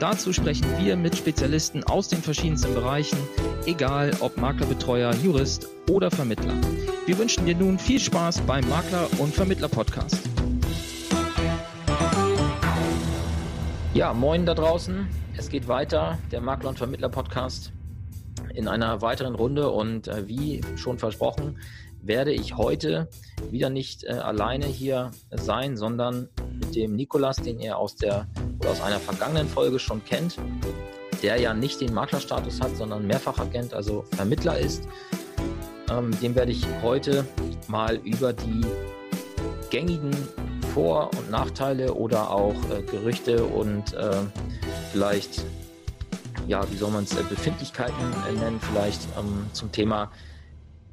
[0.00, 3.18] Dazu sprechen wir mit Spezialisten aus den verschiedensten Bereichen,
[3.66, 6.54] egal ob Maklerbetreuer, Jurist oder Vermittler.
[7.04, 10.18] Wir wünschen dir nun viel Spaß beim Makler- und Vermittler-Podcast.
[13.92, 15.06] Ja, moin da draußen.
[15.36, 17.70] Es geht weiter, der Makler- und Vermittler-Podcast
[18.54, 21.58] in einer weiteren Runde und äh, wie schon versprochen,
[22.02, 23.08] werde ich heute
[23.50, 28.26] wieder nicht äh, alleine hier sein, sondern mit dem Nikolas, den ihr aus der
[28.60, 30.36] oder aus einer vergangenen Folge schon kennt,
[31.22, 34.86] der ja nicht den Maklerstatus hat, sondern Mehrfachagent, also Vermittler ist.
[35.90, 37.26] Ähm, dem werde ich heute
[37.68, 38.64] mal über die
[39.70, 40.10] gängigen
[40.74, 44.10] Vor- und Nachteile oder auch äh, Gerüchte und äh,
[44.92, 45.44] vielleicht,
[46.46, 47.94] ja, wie soll man es, äh, Befindlichkeiten
[48.28, 50.10] äh, nennen, vielleicht ähm, zum Thema,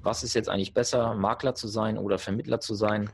[0.08, 3.12] was ist jetzt eigentlich besser, Makler zu sein oder Vermittler zu sein,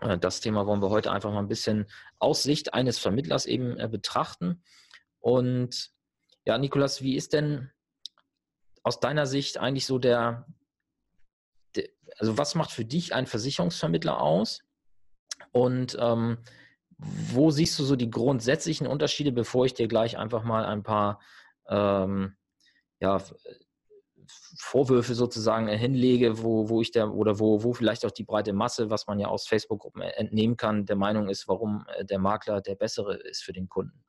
[0.00, 1.86] äh, das Thema wollen wir heute einfach mal ein bisschen
[2.18, 4.62] aus Sicht eines Vermittlers eben äh, betrachten.
[5.18, 5.90] Und
[6.46, 7.70] ja, Nikolas, wie ist denn
[8.82, 10.46] aus deiner Sicht eigentlich so der,
[11.76, 14.62] der also was macht für dich ein Versicherungsvermittler aus?
[15.52, 16.38] Und ähm,
[16.96, 21.20] wo siehst du so die grundsätzlichen Unterschiede, bevor ich dir gleich einfach mal ein paar
[21.68, 22.36] ähm,
[23.00, 23.22] ja,
[24.58, 28.90] Vorwürfe sozusagen hinlege, wo, wo ich der oder wo, wo vielleicht auch die breite Masse,
[28.90, 32.74] was man ja aus Facebook-Gruppen entnehmen kann, der Meinung ist, warum äh, der Makler der
[32.74, 34.02] bessere ist für den Kunden.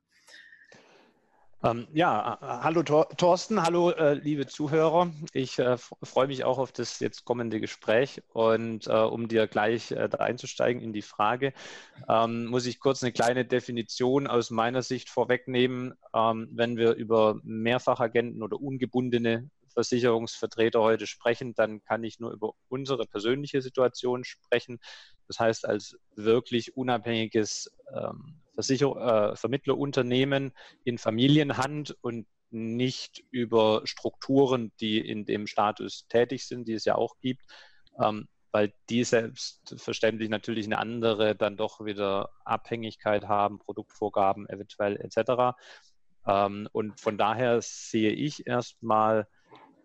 [1.64, 5.12] Ähm, ja, hallo Thorsten, hallo äh, liebe Zuhörer.
[5.32, 9.92] Ich äh, freue mich auch auf das jetzt kommende Gespräch und äh, um dir gleich
[9.92, 11.52] äh, einzusteigen in die Frage,
[12.08, 15.94] ähm, muss ich kurz eine kleine Definition aus meiner Sicht vorwegnehmen.
[16.12, 22.52] Ähm, wenn wir über Mehrfachagenten oder ungebundene Versicherungsvertreter heute sprechen, dann kann ich nur über
[22.68, 24.78] unsere persönliche Situation sprechen.
[25.28, 30.52] Das heißt, als wirklich unabhängiges ähm, Versicher äh, Vermittlerunternehmen
[30.84, 36.94] in Familienhand und nicht über Strukturen, die in dem Status tätig sind, die es ja
[36.96, 37.44] auch gibt,
[37.98, 45.56] ähm, weil die selbstverständlich natürlich eine andere dann doch wieder Abhängigkeit haben, Produktvorgaben eventuell etc.
[46.26, 49.26] Ähm, und von daher sehe ich erstmal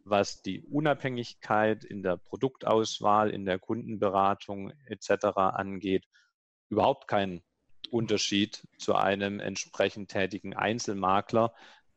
[0.09, 5.25] was die Unabhängigkeit in der Produktauswahl, in der Kundenberatung etc.
[5.35, 6.05] angeht,
[6.69, 7.43] überhaupt keinen
[7.89, 11.53] Unterschied zu einem entsprechend tätigen Einzelmakler,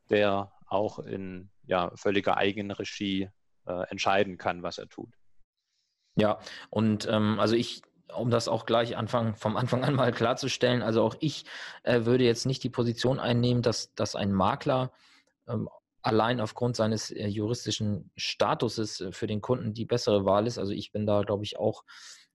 [0.08, 3.28] der auch in ja, völliger Eigenregie
[3.66, 5.10] äh, entscheiden kann, was er tut.
[6.16, 6.38] Ja,
[6.70, 7.82] und ähm, also ich,
[8.14, 11.44] um das auch gleich Anfang, vom Anfang an mal klarzustellen, also auch ich
[11.82, 14.92] äh, würde jetzt nicht die Position einnehmen, dass, dass ein Makler
[15.48, 15.68] ähm,
[16.02, 20.58] allein aufgrund seines äh, juristischen Statuses äh, für den Kunden die bessere Wahl ist.
[20.58, 21.84] Also ich bin da, glaube ich, auch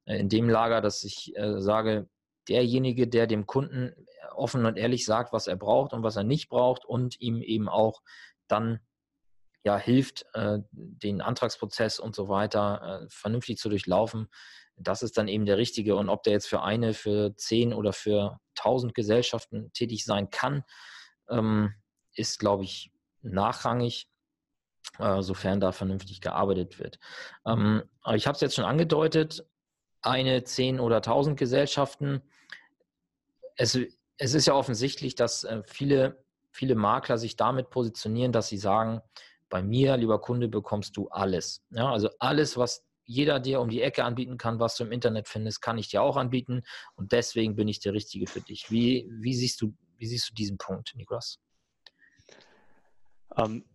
[0.05, 2.07] äh, in dem Lager, dass ich äh, sage,
[2.47, 6.23] derjenige, der dem Kunden äh, offen und ehrlich sagt, was er braucht und was er
[6.23, 8.01] nicht braucht und ihm eben auch
[8.47, 8.79] dann
[9.63, 10.27] ja hilft,
[10.71, 14.27] den Antragsprozess und so weiter vernünftig zu durchlaufen,
[14.77, 15.95] das ist dann eben der richtige.
[15.95, 20.63] Und ob der jetzt für eine, für zehn oder für tausend Gesellschaften tätig sein kann,
[21.29, 21.73] ähm,
[22.13, 22.91] ist, glaube ich,
[23.25, 24.07] nachrangig,
[24.99, 26.99] äh, sofern da vernünftig gearbeitet wird.
[27.45, 29.45] Ähm, ich habe es jetzt schon angedeutet,
[30.01, 32.21] eine, zehn oder tausend Gesellschaften.
[33.57, 33.77] Es,
[34.17, 39.01] es ist ja offensichtlich, dass äh, viele, viele Makler sich damit positionieren, dass sie sagen,
[39.49, 41.63] bei mir, lieber Kunde, bekommst du alles.
[41.69, 45.27] Ja, also alles, was jeder dir um die Ecke anbieten kann, was du im Internet
[45.27, 46.63] findest, kann ich dir auch anbieten.
[46.95, 48.71] Und deswegen bin ich der Richtige für dich.
[48.71, 51.39] Wie, wie, siehst, du, wie siehst du diesen Punkt, Niklas?
[53.37, 53.65] Ähm,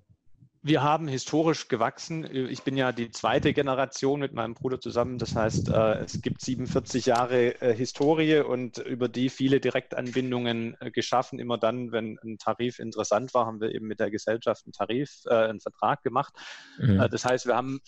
[0.62, 2.24] wir haben historisch gewachsen.
[2.34, 5.16] Ich bin ja die zweite Generation mit meinem Bruder zusammen.
[5.16, 10.90] Das heißt, äh, es gibt 47 Jahre äh, Historie und über die viele Direktanbindungen äh,
[10.90, 11.38] geschaffen.
[11.38, 15.22] Immer dann, wenn ein Tarif interessant war, haben wir eben mit der Gesellschaft einen Tarif,
[15.26, 16.34] einen Vertrag gemacht.
[16.78, 17.08] Mhm.
[17.10, 17.80] Das heißt, wir haben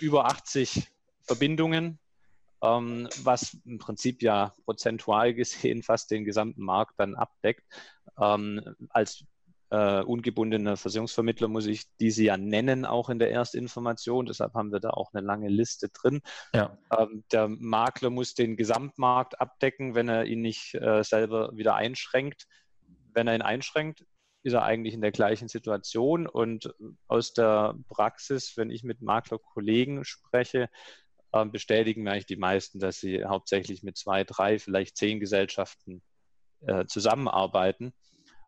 [0.00, 0.88] über 80
[1.22, 1.98] Verbindungen,
[2.62, 7.62] ähm, was im Prinzip ja prozentual gesehen fast den gesamten Markt dann abdeckt.
[8.18, 8.60] Ähm,
[8.90, 9.24] als
[9.74, 14.26] äh, ungebundene Versicherungsvermittler muss ich diese ja nennen, auch in der Erstinformation.
[14.26, 16.20] Deshalb haben wir da auch eine lange Liste drin.
[16.54, 16.78] Ja.
[16.96, 22.46] Ähm, der Makler muss den Gesamtmarkt abdecken, wenn er ihn nicht äh, selber wieder einschränkt.
[23.12, 24.04] Wenn er ihn einschränkt,
[24.44, 26.28] ist er eigentlich in der gleichen Situation.
[26.28, 26.72] Und
[27.08, 30.68] aus der Praxis, wenn ich mit Maklerkollegen spreche,
[31.32, 36.00] äh, bestätigen mir eigentlich die meisten, dass sie hauptsächlich mit zwei, drei, vielleicht zehn Gesellschaften
[36.60, 37.92] äh, zusammenarbeiten.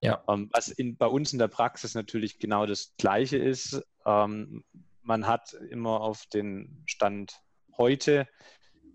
[0.03, 0.23] Ja.
[0.29, 3.83] Ähm, was in, bei uns in der Praxis natürlich genau das Gleiche ist.
[4.05, 4.65] Ähm,
[5.03, 7.41] man hat immer auf den Stand
[7.77, 8.27] heute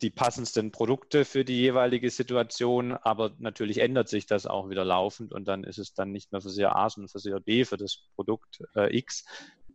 [0.02, 5.32] die passendsten Produkte für die jeweilige Situation, aber natürlich ändert sich das auch wieder laufend
[5.32, 8.64] und dann ist es dann nicht mehr Versicherer A, sondern Versicherer B für das Produkt
[8.76, 9.26] äh, X.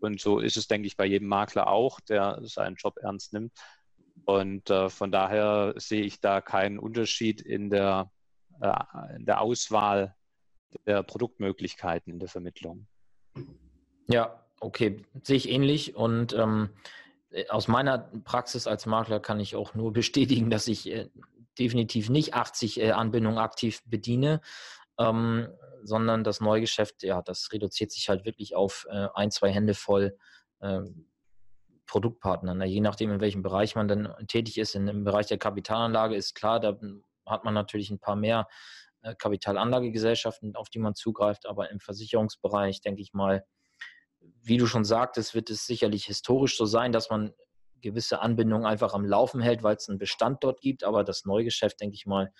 [0.00, 3.52] Und so ist es, denke ich, bei jedem Makler auch, der seinen Job ernst nimmt.
[4.25, 8.11] Und äh, von daher sehe ich da keinen Unterschied in der,
[8.61, 10.14] äh, in der Auswahl
[10.86, 12.86] der Produktmöglichkeiten in der Vermittlung.
[14.08, 15.96] Ja, okay, sehe ich ähnlich.
[15.96, 16.70] Und ähm,
[17.48, 21.08] aus meiner Praxis als Makler kann ich auch nur bestätigen, dass ich äh,
[21.58, 24.40] definitiv nicht 80 äh, Anbindungen aktiv bediene,
[24.98, 25.48] ähm,
[25.82, 30.16] sondern das Neugeschäft, ja, das reduziert sich halt wirklich auf äh, ein, zwei Hände voll
[30.60, 31.06] ähm,
[31.86, 32.60] Produktpartnern.
[32.62, 36.58] Je nachdem, in welchem Bereich man dann tätig ist, im Bereich der Kapitalanlage ist klar,
[36.58, 36.78] da
[37.26, 38.48] hat man natürlich ein paar mehr
[39.14, 43.44] Kapitalanlagegesellschaften, auf die man zugreift, aber im Versicherungsbereich, denke ich mal,
[44.43, 47.32] wie du schon sagtest, wird es sicherlich historisch so sein, dass man
[47.81, 51.81] gewisse Anbindungen einfach am Laufen hält, weil es einen Bestand dort gibt, aber das Neugeschäft,
[51.81, 52.32] denke ich mal,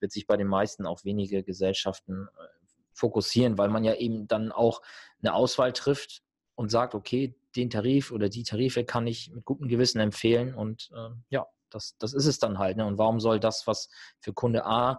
[0.00, 2.46] wird sich bei den meisten auf wenige Gesellschaften äh,
[2.92, 4.82] fokussieren, weil man ja eben dann auch
[5.20, 6.22] eine Auswahl trifft
[6.54, 10.90] und sagt, okay, den Tarif oder die Tarife kann ich mit gutem Gewissen empfehlen und
[10.94, 12.76] äh, ja, das, das ist es dann halt.
[12.76, 12.86] Ne?
[12.86, 13.90] Und warum soll das, was
[14.20, 14.96] für Kunde A äh,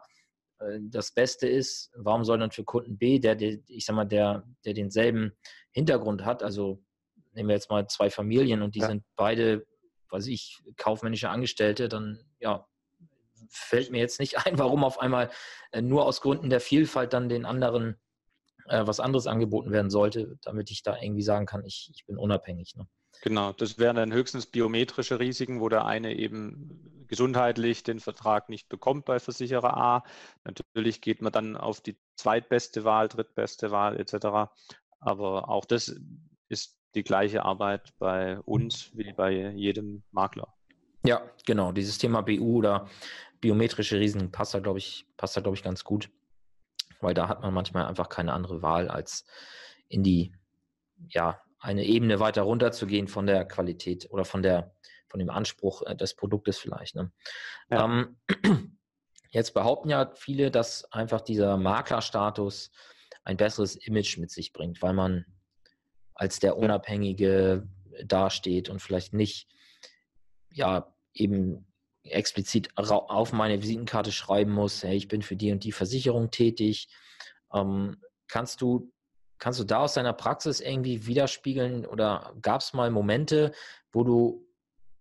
[0.82, 4.44] das Beste ist, warum soll dann für Kunden B, der, der, ich sag mal, der,
[4.66, 5.34] der denselben
[5.72, 6.84] Hintergrund hat, also
[7.34, 8.88] nehmen wir jetzt mal zwei Familien und die ja.
[8.88, 9.66] sind beide,
[10.10, 12.68] weiß ich, kaufmännische Angestellte, dann ja,
[13.50, 15.30] fällt mir jetzt nicht ein, warum auf einmal
[15.72, 18.00] äh, nur aus Gründen der Vielfalt dann den anderen
[18.68, 22.18] äh, was anderes angeboten werden sollte, damit ich da irgendwie sagen kann, ich, ich bin
[22.18, 22.76] unabhängig.
[22.76, 22.88] Ne?
[23.22, 28.70] Genau, das wären dann höchstens biometrische Risiken, wo der eine eben gesundheitlich den Vertrag nicht
[28.70, 30.04] bekommt bei Versicherer A.
[30.44, 34.52] Natürlich geht man dann auf die zweitbeste Wahl, drittbeste Wahl etc.
[35.00, 35.96] Aber auch das
[36.50, 40.54] ist die gleiche Arbeit bei uns wie bei jedem Makler.
[41.06, 41.72] Ja, genau.
[41.72, 42.88] Dieses Thema BU oder
[43.40, 46.10] biometrische Risiken passt da, glaube ich, passt da, glaube ich, ganz gut
[47.02, 49.26] weil da hat man manchmal einfach keine andere Wahl, als
[49.88, 50.34] in die,
[51.08, 54.76] ja, eine Ebene weiter runter zu gehen von der Qualität oder von der,
[55.08, 56.96] von dem Anspruch äh, des Produktes vielleicht.
[56.96, 57.12] Ne?
[57.70, 57.86] Ja.
[57.86, 58.18] Ähm,
[59.30, 62.72] jetzt behaupten ja viele, dass einfach dieser Maklerstatus
[63.24, 65.26] ein besseres Image mit sich bringt, weil man
[66.14, 67.68] als der Unabhängige
[68.06, 69.48] dasteht und vielleicht nicht,
[70.52, 71.67] ja, eben
[72.12, 76.90] explizit auf meine Visitenkarte schreiben muss, hey, ich bin für die und die Versicherung tätig.
[77.54, 78.92] Ähm, kannst du
[79.40, 83.52] kannst du da aus deiner Praxis irgendwie widerspiegeln oder gab es mal Momente,
[83.92, 84.48] wo du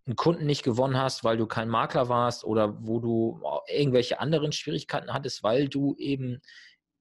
[0.06, 4.52] einen Kunden nicht gewonnen hast, weil du kein Makler warst oder wo du irgendwelche anderen
[4.52, 6.40] Schwierigkeiten hattest, weil du eben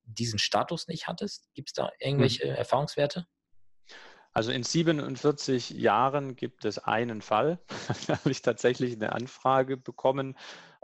[0.05, 1.53] diesen Status nicht hattest?
[1.53, 2.55] Gibt es da irgendwelche hm.
[2.55, 3.27] Erfahrungswerte?
[4.35, 7.57] Also in 47 Jahren gibt es einen Fall.
[8.07, 10.35] da habe ich tatsächlich eine Anfrage bekommen,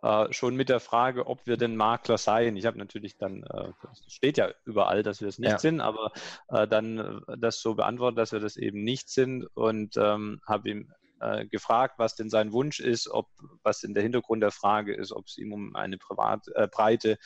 [0.01, 2.55] äh, schon mit der Frage, ob wir denn Makler seien.
[2.55, 3.73] Ich habe natürlich dann, äh,
[4.07, 5.59] steht ja überall, dass wir es nicht ja.
[5.59, 6.13] sind, aber
[6.47, 10.69] äh, dann äh, das so beantwortet, dass wir das eben nicht sind und ähm, habe
[10.69, 13.27] ihm äh, gefragt, was denn sein Wunsch ist, ob
[13.63, 17.17] was in der Hintergrund der Frage ist, ob es ihm um eine privat, äh, breite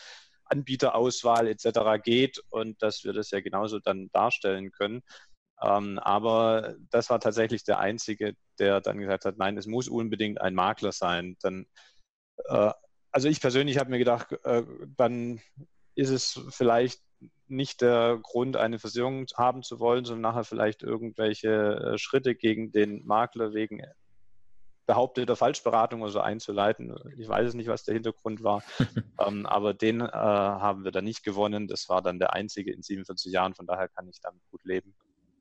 [0.46, 2.02] Anbieterauswahl etc.
[2.04, 5.04] geht und dass wir das ja genauso dann darstellen können.
[5.62, 10.42] Ähm, aber das war tatsächlich der Einzige, der dann gesagt hat, nein, es muss unbedingt
[10.42, 11.38] ein Makler sein.
[11.42, 11.66] Dann,
[12.46, 12.72] äh,
[13.12, 14.64] also ich persönlich habe mir gedacht, äh,
[14.98, 15.42] dann
[15.96, 17.02] ist es vielleicht
[17.48, 22.72] nicht der Grund, eine Versicherung haben zu wollen, sondern nachher vielleicht irgendwelche äh, Schritte gegen
[22.72, 23.82] den Makler wegen
[24.86, 26.96] behaupteter Falschberatung oder so einzuleiten.
[27.18, 28.64] Ich weiß es nicht, was der Hintergrund war,
[29.20, 31.68] ähm, aber den äh, haben wir dann nicht gewonnen.
[31.68, 34.96] Das war dann der einzige in 47 Jahren, von daher kann ich damit gut leben.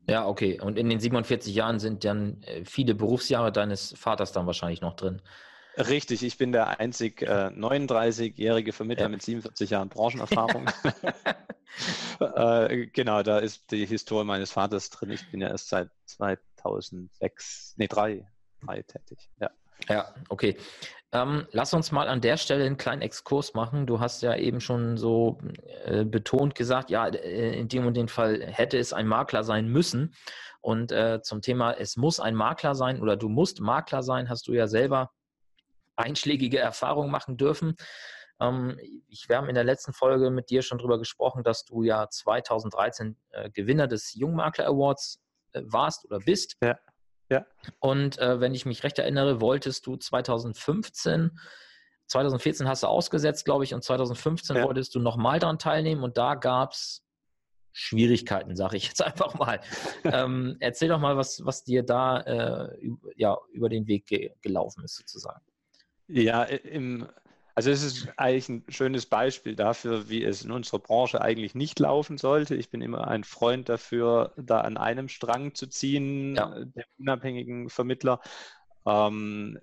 [0.06, 0.60] Ja, okay.
[0.60, 4.96] Und in den 47 Jahren sind dann äh, viele Berufsjahre deines Vaters dann wahrscheinlich noch
[4.96, 5.22] drin.
[5.76, 9.08] Richtig, ich bin der einzig äh, 39-jährige Vermittler ja.
[9.08, 10.66] mit 47 Jahren Branchenerfahrung.
[12.20, 15.10] äh, genau, da ist die Historie meines Vaters drin.
[15.10, 18.26] Ich bin ja erst seit 2006, nee, drei,
[18.64, 19.30] drei tätig.
[19.40, 19.50] Ja.
[19.88, 20.56] Ja, okay.
[21.14, 23.86] Ähm, lass uns mal an der Stelle einen kleinen Exkurs machen.
[23.86, 25.38] Du hast ja eben schon so
[25.84, 29.68] äh, betont gesagt, ja, äh, in dem und dem Fall hätte es ein Makler sein
[29.68, 30.12] müssen.
[30.60, 34.48] Und äh, zum Thema, es muss ein Makler sein oder du musst Makler sein, hast
[34.48, 35.12] du ja selber
[35.94, 37.76] einschlägige Erfahrungen machen dürfen.
[38.40, 41.84] Ähm, ich, wir haben in der letzten Folge mit dir schon darüber gesprochen, dass du
[41.84, 45.20] ja 2013 äh, Gewinner des Jungmakler Awards
[45.52, 46.56] äh, warst oder bist.
[46.60, 46.76] Ja.
[47.30, 47.46] Ja.
[47.80, 51.38] Und äh, wenn ich mich recht erinnere, wolltest du 2015,
[52.06, 54.64] 2014 hast du ausgesetzt, glaube ich, und 2015 ja.
[54.64, 57.02] wolltest du nochmal daran teilnehmen und da gab es
[57.72, 59.60] Schwierigkeiten, sage ich jetzt einfach mal.
[60.04, 62.78] ähm, erzähl doch mal, was, was dir da äh,
[63.16, 65.42] ja, über den Weg ge gelaufen ist, sozusagen.
[66.06, 67.08] Ja, im,
[67.54, 71.78] also es ist eigentlich ein schönes Beispiel dafür, wie es in unserer Branche eigentlich nicht
[71.78, 72.56] laufen sollte.
[72.56, 76.64] Ich bin immer ein Freund dafür, da an einem Strang zu ziehen, ja.
[76.64, 78.20] der unabhängigen Vermittler.
[78.86, 79.58] Ähm,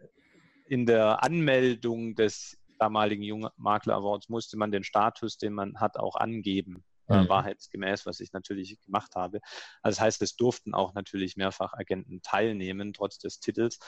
[0.67, 6.15] in der Anmeldung des damaligen Jungmakler Awards musste man den Status, den man hat, auch
[6.15, 6.83] angeben.
[7.11, 7.29] Äh, mhm.
[7.29, 9.41] wahrheitsgemäß, was ich natürlich gemacht habe.
[9.81, 13.79] Also das heißt, es durften auch natürlich mehrfach Agenten teilnehmen, trotz des Titels.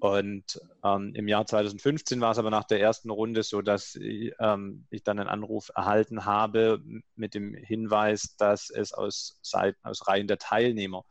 [0.00, 4.86] Und ähm, im Jahr 2015 war es aber nach der ersten Runde so, dass ähm,
[4.90, 6.82] ich dann einen Anruf erhalten habe
[7.16, 11.04] mit dem Hinweis, dass es aus, Seiten, aus Reihen der Teilnehmer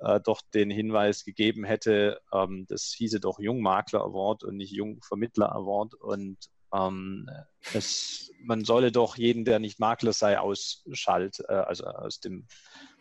[0.00, 5.52] äh, doch den Hinweis gegeben hätte, ähm, das hieße doch Jungmakler Award und nicht Jungvermittler
[5.52, 5.94] Award.
[5.94, 6.38] Und
[6.74, 7.28] ähm,
[7.72, 12.46] es, man solle doch jeden, der nicht Makler sei, ausschalt, äh, also aus dem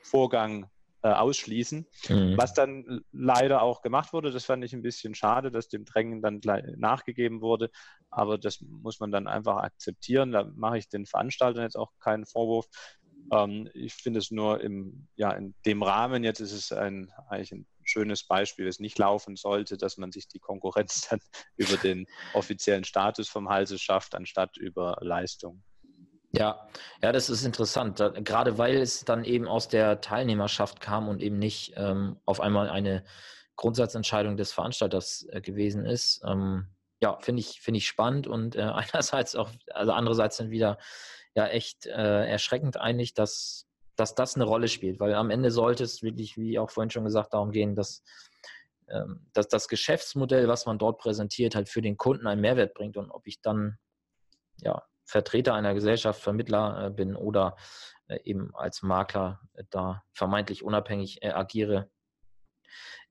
[0.01, 0.69] Vorgang
[1.03, 1.85] äh, ausschließen.
[2.09, 2.37] Mhm.
[2.37, 6.21] Was dann leider auch gemacht wurde, das fand ich ein bisschen schade, dass dem Drängen
[6.21, 6.41] dann
[6.77, 7.69] nachgegeben wurde.
[8.09, 10.31] Aber das muss man dann einfach akzeptieren.
[10.31, 12.67] Da mache ich den Veranstaltern jetzt auch keinen Vorwurf.
[13.31, 17.51] Ähm, ich finde es nur im, ja, in dem Rahmen, jetzt ist es ein, eigentlich
[17.51, 21.19] ein schönes Beispiel, es nicht laufen sollte, dass man sich die Konkurrenz dann
[21.57, 25.63] über den offiziellen Status vom Halse schafft, anstatt über Leistung.
[26.35, 26.67] Ja,
[27.03, 31.21] ja, das ist interessant, da, gerade weil es dann eben aus der Teilnehmerschaft kam und
[31.21, 33.03] eben nicht ähm, auf einmal eine
[33.55, 36.23] Grundsatzentscheidung des Veranstalters äh, gewesen ist.
[36.25, 36.69] Ähm,
[37.03, 38.61] ja, finde ich, finde ich spannend und äh,
[38.93, 40.79] einerseits auch, also andererseits dann wieder
[41.35, 45.83] ja echt äh, erschreckend eigentlich, dass, dass das eine Rolle spielt, weil am Ende sollte
[45.83, 48.03] es wirklich, wie auch vorhin schon gesagt, darum gehen, dass,
[48.89, 52.97] ähm, dass das Geschäftsmodell, was man dort präsentiert, halt für den Kunden einen Mehrwert bringt.
[52.97, 53.77] Und ob ich dann
[54.61, 57.55] ja Vertreter einer Gesellschaft, Vermittler äh, bin oder
[58.07, 61.89] äh, eben als Makler äh, da vermeintlich unabhängig agiere.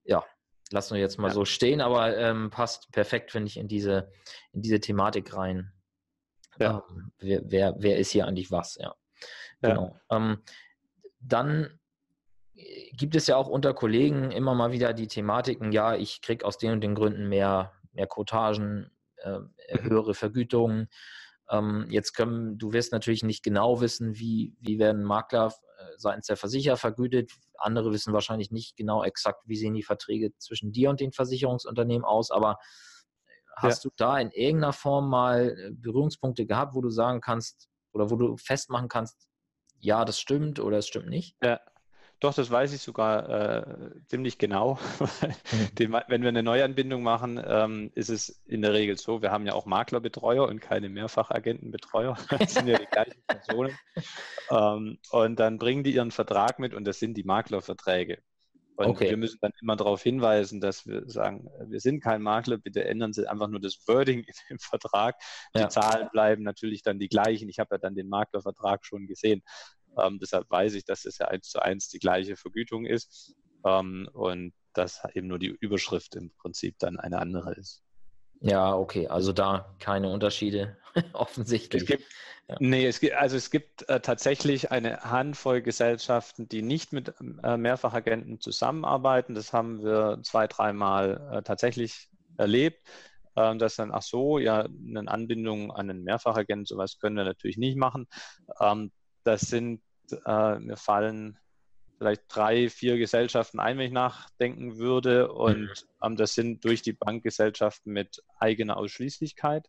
[0.04, 0.25] Ja,
[0.70, 1.34] lassen wir jetzt mal ja.
[1.34, 4.11] so stehen, aber ähm, passt perfekt, finde ich, in diese,
[4.52, 5.72] in diese Thematik rein.
[6.58, 6.84] Ja.
[6.90, 8.76] Ähm, wer, wer, wer, ist hier eigentlich was?
[8.76, 8.94] Ja.
[9.61, 9.96] Genau.
[10.11, 10.42] Ähm,
[11.20, 11.78] dann
[12.92, 16.58] gibt es ja auch unter Kollegen immer mal wieder die Thematiken, ja, ich kriege aus
[16.58, 19.50] den und den Gründen mehr, mehr Quotagen, äh, mhm.
[19.82, 20.88] höhere Vergütungen.
[21.52, 26.26] Ähm, jetzt können, du wirst natürlich nicht genau wissen, wie, wie werden Makler äh, seitens
[26.26, 27.30] der Versicherer vergütet.
[27.59, 32.06] Andere wissen wahrscheinlich nicht genau exakt, wie sehen die Verträge zwischen dir und den Versicherungsunternehmen
[32.06, 32.59] aus, aber
[33.26, 33.90] äh, hast ja.
[33.90, 38.16] du da in irgendeiner Form mal äh, Berührungspunkte gehabt, wo du sagen kannst oder wo
[38.16, 39.28] du festmachen kannst,
[39.78, 41.37] ja, das stimmt oder es stimmt nicht?
[41.42, 41.61] Ja,
[42.23, 44.79] doch, das weiß ich sogar äh, ziemlich genau.
[45.79, 45.97] mhm.
[46.07, 49.55] wenn wir eine Neuanbindung machen, ähm, ist es in der Regel so, wir haben ja
[49.55, 52.17] auch Maklerbetreuer und keine Mehrfachagentenbetreuer.
[52.38, 53.76] Das sind ja die gleichen Personen.
[54.50, 58.19] Ähm, und dann bringen die ihren Vertrag mit und das sind die Maklerverträge.
[58.76, 59.11] Und okay.
[59.11, 63.12] wir müssen dann immer darauf hinweisen, dass wir sagen, wir sind kein Makler, bitte ändern
[63.12, 65.17] Sie einfach nur das Wording im Vertrag.
[65.55, 65.69] Die ja.
[65.69, 67.49] Zahlen bleiben natürlich dann die gleichen.
[67.49, 69.43] Ich habe ja dann den Maklervertrag schon gesehen.
[69.99, 73.34] Ähm, deshalb weiß ich, dass es ja eins zu eins die gleiche Vergütung ist
[73.64, 77.82] ähm, und dass eben nur die Überschrift im Prinzip dann eine andere ist.
[78.40, 80.76] Ja, okay, also da keine Unterschiede
[81.12, 81.82] offensichtlich.
[81.82, 82.04] Es gibt,
[82.49, 82.56] ja.
[82.58, 87.56] Nee, es gibt, also es gibt äh, tatsächlich eine Handvoll Gesellschaften, die nicht mit äh,
[87.56, 89.34] Mehrfachagenten zusammenarbeiten.
[89.34, 92.80] Das haben wir zwei, dreimal äh, tatsächlich erlebt
[93.37, 97.56] ähm, dass dann, ach so, ja, eine Anbindung an einen Mehrfachagenten, sowas können wir natürlich
[97.56, 98.06] nicht machen.
[98.61, 98.92] Ähm,
[99.25, 99.83] das sind,
[100.26, 101.38] äh, mir fallen
[101.99, 105.33] vielleicht drei, vier Gesellschaften ein, wenn ich nachdenken würde.
[105.33, 106.05] Und mhm.
[106.05, 109.69] ähm, das sind durch die Bankgesellschaften mit eigener Ausschließlichkeit,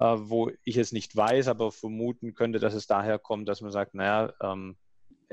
[0.00, 3.70] äh, wo ich es nicht weiß, aber vermuten könnte, dass es daher kommt, dass man
[3.70, 4.76] sagt, naja, ähm,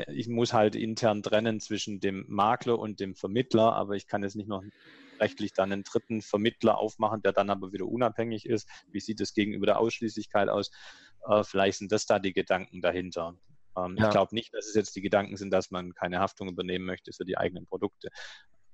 [0.08, 4.36] ich muss halt intern trennen zwischen dem Makler und dem Vermittler, aber ich kann jetzt
[4.36, 4.64] nicht noch
[5.20, 8.70] rechtlich dann einen dritten Vermittler aufmachen, der dann aber wieder unabhängig ist.
[8.88, 10.72] Wie sieht es gegenüber der Ausschließlichkeit aus?
[11.28, 13.36] Äh, vielleicht sind das da die Gedanken dahinter.
[13.78, 14.06] Ähm, ja.
[14.06, 17.14] Ich glaube nicht, dass es jetzt die Gedanken sind, dass man keine Haftung übernehmen möchte
[17.14, 18.10] für die eigenen Produkte.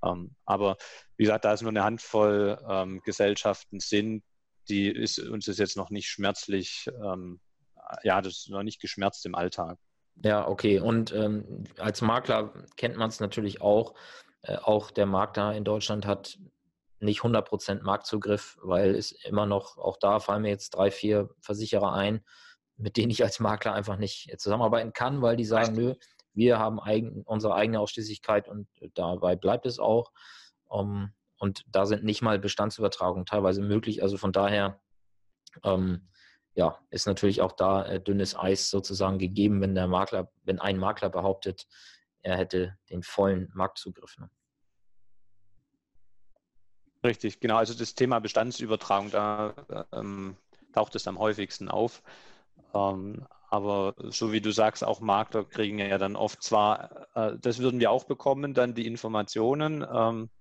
[0.03, 0.77] Ähm, aber
[1.17, 4.23] wie gesagt, da es nur eine Handvoll ähm, Gesellschaften sind,
[4.69, 7.39] die ist uns ist jetzt noch nicht schmerzlich, ähm,
[8.03, 9.77] ja, das ist noch nicht geschmerzt im Alltag.
[10.23, 10.79] Ja, okay.
[10.79, 13.93] Und ähm, als Makler kennt man es natürlich auch.
[14.45, 16.37] Äh, auch der Makler in Deutschland hat
[16.99, 21.93] nicht 100% Marktzugriff, weil es immer noch, auch da fallen mir jetzt drei, vier Versicherer
[21.93, 22.23] ein,
[22.77, 25.95] mit denen ich als Makler einfach nicht zusammenarbeiten kann, weil die sagen, nö,
[26.33, 30.11] wir haben eigen, unsere eigene Ausschließlichkeit und dabei bleibt es auch.
[30.67, 34.01] Um, und da sind nicht mal Bestandsübertragungen teilweise möglich.
[34.01, 34.81] Also von daher
[35.63, 36.07] ähm,
[36.53, 40.77] ja, ist natürlich auch da äh, dünnes Eis sozusagen gegeben, wenn der Makler, wenn ein
[40.77, 41.67] Makler behauptet,
[42.25, 44.17] er hätte den vollen Marktzugriff.
[44.17, 44.29] Ne?
[47.03, 47.57] Richtig, genau.
[47.57, 49.53] Also das Thema Bestandsübertragung, da
[49.93, 50.35] ähm,
[50.73, 52.01] taucht es am häufigsten auf.
[52.73, 57.59] Ähm, aber so wie du sagst, auch Makler kriegen ja dann oft zwar, äh, das
[57.59, 60.31] würden wir auch bekommen, dann die Informationen, ähm,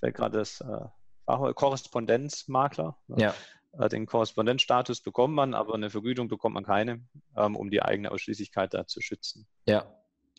[0.00, 2.98] fällt gerade das äh, Korrespondenzmakler.
[3.08, 3.16] Ne?
[3.16, 3.34] Ja.
[3.82, 7.02] Äh, den Korrespondenzstatus bekommt man, aber eine Vergütung bekommt man keine,
[7.34, 9.48] ähm, um die eigene Ausschließlichkeit da zu schützen.
[9.66, 9.86] Ja,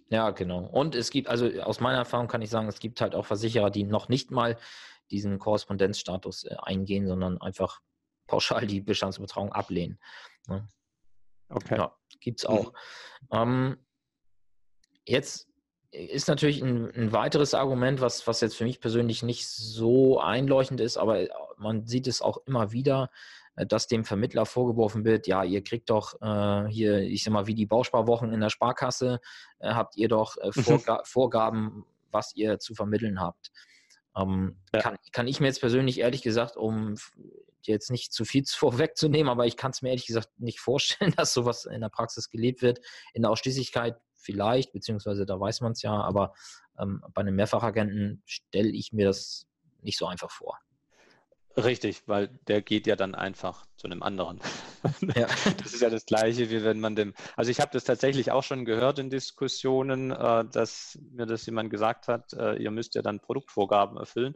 [0.09, 0.65] ja, genau.
[0.65, 3.71] Und es gibt, also aus meiner Erfahrung kann ich sagen, es gibt halt auch Versicherer,
[3.71, 4.57] die noch nicht mal
[5.11, 7.81] diesen Korrespondenzstatus äh, eingehen, sondern einfach
[8.27, 9.99] pauschal die Bestandsübertragung ablehnen.
[10.47, 10.67] Ne?
[11.49, 11.77] Okay.
[11.77, 12.73] Ja, gibt es auch.
[13.31, 13.37] Mhm.
[13.37, 13.77] Ähm,
[15.05, 15.47] jetzt
[15.91, 20.81] ist natürlich ein, ein, weiteres Argument, was, was jetzt für mich persönlich nicht so einleuchtend
[20.81, 23.09] ist, aber man sieht es auch immer wieder,
[23.55, 27.55] dass dem Vermittler vorgeworfen wird, ja, ihr kriegt doch äh, hier, ich sag mal, wie
[27.55, 29.19] die Bausparwochen in der Sparkasse,
[29.59, 33.51] äh, habt ihr doch äh, Vorga Vorgaben, was ihr zu vermitteln habt.
[34.17, 34.81] Ähm, ja.
[34.81, 36.95] kann, kann ich mir jetzt persönlich ehrlich gesagt, um
[37.61, 41.33] jetzt nicht zu viel vorwegzunehmen, aber ich kann es mir ehrlich gesagt nicht vorstellen, dass
[41.33, 42.79] sowas in der Praxis gelebt wird.
[43.13, 46.33] In der Ausschließlichkeit vielleicht, beziehungsweise da weiß man es ja, aber
[46.79, 49.47] ähm, bei einem Mehrfachagenten stelle ich mir das
[49.81, 50.59] nicht so einfach vor.
[51.57, 54.39] Richtig, weil der geht ja dann einfach zu einem anderen.
[55.15, 55.27] Ja.
[55.63, 57.13] Das ist ja das Gleiche, wie wenn man dem.
[57.37, 61.69] Also ich habe das tatsächlich auch schon gehört in Diskussionen, äh, dass mir das jemand
[61.69, 64.35] gesagt hat, äh, ihr müsst ja dann Produktvorgaben erfüllen.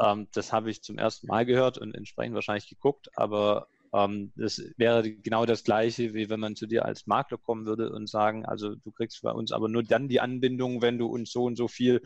[0.00, 4.62] Ähm, das habe ich zum ersten Mal gehört und entsprechend wahrscheinlich geguckt, aber ähm, das
[4.76, 8.46] wäre genau das Gleiche, wie wenn man zu dir als Makler kommen würde und sagen,
[8.46, 11.56] also du kriegst bei uns aber nur dann die Anbindung, wenn du uns so und
[11.56, 12.02] so viel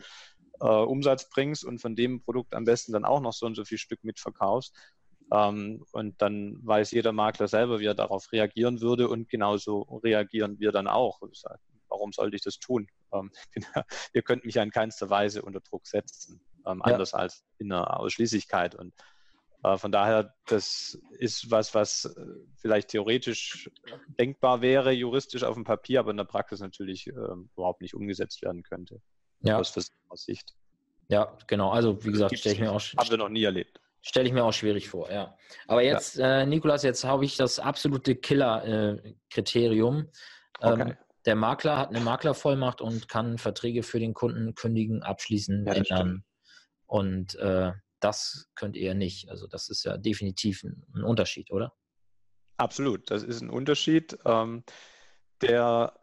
[0.61, 3.65] äh, Umsatz bringst und von dem Produkt am besten dann auch noch so und so
[3.65, 4.75] viel Stück mitverkaufst.
[5.31, 10.59] Ähm, und dann weiß jeder Makler selber, wie er darauf reagieren würde und genauso reagieren
[10.59, 11.21] wir dann auch.
[11.87, 12.87] Warum sollte ich das tun?
[13.13, 13.31] Ähm,
[14.13, 16.93] ihr könnt mich ja in keinster Weise unter Druck setzen, ähm, ja.
[16.93, 18.75] anders als in der Ausschließlichkeit.
[18.75, 18.93] Und
[19.63, 22.25] äh, von daher, das ist was, was äh,
[22.57, 23.69] vielleicht theoretisch
[24.19, 27.11] denkbar wäre, juristisch auf dem Papier, aber in der Praxis natürlich äh,
[27.55, 29.01] überhaupt nicht umgesetzt werden könnte
[29.41, 29.57] ja.
[29.57, 29.73] aus
[30.13, 30.53] Sicht.
[31.07, 31.71] Ja, genau.
[31.71, 32.81] Also wie gesagt, stelle ich mir auch.
[32.81, 33.79] Haben wir noch nie erlebt.
[34.01, 35.37] Stelle ich mir auch schwierig vor, ja.
[35.67, 36.41] Aber jetzt, ja.
[36.41, 40.09] äh, Nikolas, jetzt habe ich das absolute Killer-Kriterium.
[40.59, 40.81] Äh, okay.
[40.81, 45.73] ähm, der Makler hat eine Maklervollmacht und kann Verträge für den Kunden kündigen, abschließen, ja,
[45.73, 46.23] ändern.
[46.87, 49.29] Und äh, das könnt ihr nicht.
[49.29, 51.73] Also das ist ja definitiv ein, ein Unterschied, oder?
[52.57, 54.63] Absolut, das ist ein Unterschied, ähm,
[55.41, 55.93] der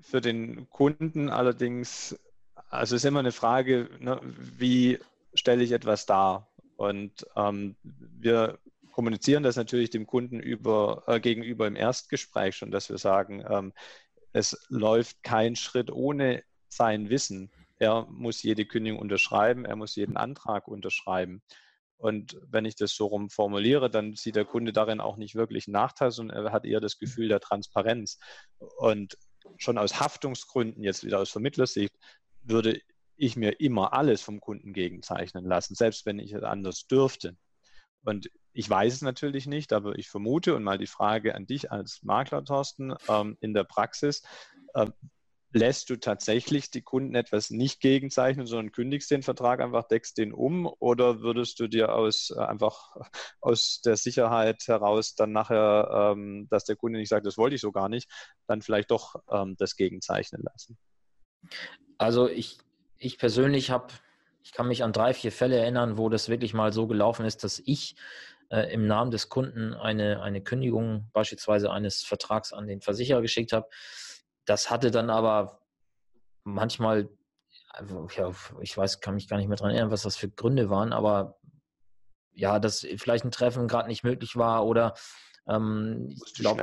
[0.00, 2.18] für den Kunden allerdings
[2.72, 4.98] also es ist immer eine Frage, ne, wie
[5.34, 6.48] stelle ich etwas dar?
[6.76, 8.58] Und ähm, wir
[8.92, 13.72] kommunizieren das natürlich dem Kunden über, äh, gegenüber im Erstgespräch schon, dass wir sagen, ähm,
[14.32, 17.50] es läuft kein Schritt ohne sein Wissen.
[17.78, 21.42] Er muss jede Kündigung unterschreiben, er muss jeden Antrag unterschreiben.
[21.98, 25.66] Und wenn ich das so rum formuliere, dann sieht der Kunde darin auch nicht wirklich
[25.68, 28.18] einen Nachteil, sondern er hat eher das Gefühl der Transparenz.
[28.78, 29.18] Und
[29.58, 31.94] schon aus Haftungsgründen, jetzt wieder aus Vermittlersicht,
[32.42, 32.80] würde
[33.16, 37.36] ich mir immer alles vom Kunden gegenzeichnen lassen, selbst wenn ich es anders dürfte.
[38.04, 41.70] Und ich weiß es natürlich nicht, aber ich vermute und mal die Frage an dich
[41.70, 44.22] als Makler, Thorsten, ähm, in der Praxis,
[44.74, 44.86] äh,
[45.52, 50.32] lässt du tatsächlich die Kunden etwas nicht gegenzeichnen, sondern kündigst den Vertrag einfach, deckst den
[50.32, 52.96] um oder würdest du dir aus äh, einfach
[53.40, 57.60] aus der Sicherheit heraus dann nachher, ähm, dass der Kunde nicht sagt, das wollte ich
[57.60, 58.10] so gar nicht,
[58.46, 60.78] dann vielleicht doch ähm, das gegenzeichnen lassen?
[62.02, 62.58] Also ich,
[62.98, 63.86] ich persönlich habe,
[64.42, 67.44] ich kann mich an drei, vier Fälle erinnern, wo das wirklich mal so gelaufen ist,
[67.44, 67.94] dass ich
[68.50, 73.52] äh, im Namen des Kunden eine, eine Kündigung beispielsweise eines Vertrags an den Versicherer geschickt
[73.52, 73.68] habe.
[74.44, 75.60] Das hatte dann aber
[76.42, 77.08] manchmal,
[78.16, 80.92] ja, ich weiß, kann mich gar nicht mehr daran erinnern, was das für Gründe waren,
[80.92, 81.38] aber
[82.32, 84.94] ja, dass vielleicht ein Treffen gerade nicht möglich war oder
[85.48, 86.62] ähm, ich glaube,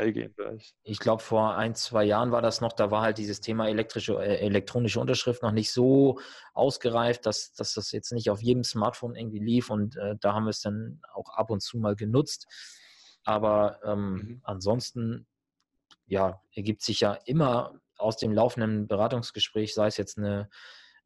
[0.99, 4.37] glaub, vor ein, zwei Jahren war das noch, da war halt dieses Thema elektrische, äh,
[4.37, 6.19] elektronische Unterschrift noch nicht so
[6.53, 10.45] ausgereift, dass, dass das jetzt nicht auf jedem Smartphone irgendwie lief und äh, da haben
[10.45, 12.47] wir es dann auch ab und zu mal genutzt.
[13.25, 14.41] Aber ähm, mhm.
[14.43, 15.27] ansonsten,
[16.05, 20.49] ja, ergibt sich ja immer aus dem laufenden Beratungsgespräch, sei es jetzt eine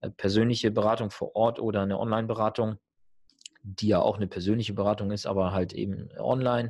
[0.01, 2.77] äh, persönliche Beratung vor Ort oder eine Online-Beratung,
[3.63, 6.69] die ja auch eine persönliche Beratung ist, aber halt eben online,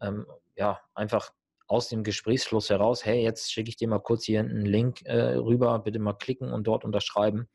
[0.00, 1.32] ähm, ja, einfach
[1.66, 5.34] aus dem Gesprächsfluss heraus, hey, jetzt schicke ich dir mal kurz hier einen Link äh,
[5.34, 7.48] rüber, bitte mal klicken und dort unterschreiben.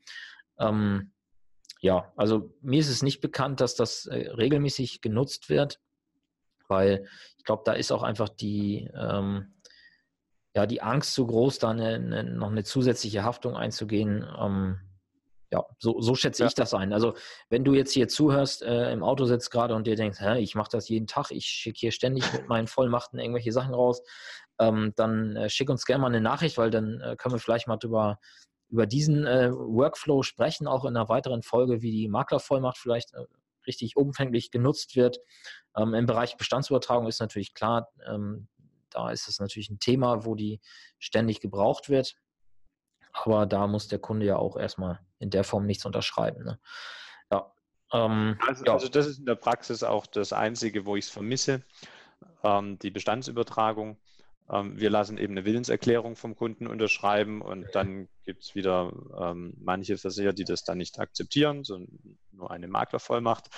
[0.58, 1.12] Ähm,
[1.80, 5.80] ja, also mir ist es nicht bekannt, dass das äh, regelmäßig genutzt wird,
[6.68, 9.54] weil ich glaube, da ist auch einfach die, ähm,
[10.54, 14.24] ja, die Angst so groß, da eine, eine, noch eine zusätzliche Haftung einzugehen.
[14.38, 14.78] Ähm,
[15.54, 16.48] ja, so, so schätze ja.
[16.48, 16.92] ich das ein.
[16.92, 17.14] Also
[17.48, 20.56] wenn du jetzt hier zuhörst, äh, im Auto sitzt gerade und dir denkst, Hä, ich
[20.56, 24.02] mache das jeden Tag, ich schicke hier ständig mit meinen Vollmachten irgendwelche Sachen raus,
[24.58, 27.68] ähm, dann äh, schick uns gerne mal eine Nachricht, weil dann äh, können wir vielleicht
[27.68, 28.18] mal drüber
[28.68, 33.24] über diesen äh, Workflow sprechen, auch in einer weiteren Folge, wie die Maklervollmacht vielleicht äh,
[33.68, 35.18] richtig umfänglich genutzt wird.
[35.76, 38.48] Ähm, Im Bereich Bestandsübertragung ist natürlich klar, ähm,
[38.90, 40.60] da ist es natürlich ein Thema, wo die
[40.98, 42.16] ständig gebraucht wird.
[43.14, 46.44] Aber da muss der Kunde ja auch erstmal in der Form nichts unterschreiben.
[46.44, 46.58] Ne?
[47.32, 47.52] Ja.
[47.92, 48.72] Ähm, also, ja.
[48.74, 51.62] also, das ist in der Praxis auch das Einzige, wo ich es vermisse,
[52.44, 53.98] ähm, die Bestandsübertragung.
[54.50, 59.54] Ähm, wir lassen eben eine Willenserklärung vom Kunden unterschreiben und dann gibt es wieder ähm,
[59.58, 63.48] manche Versicherer, die das dann nicht akzeptieren, sondern nur eine Maklervollmacht.